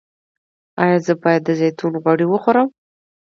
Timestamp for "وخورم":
2.29-2.67